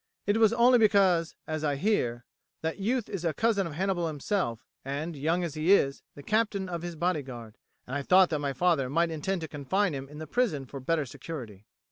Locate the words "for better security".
10.65-11.67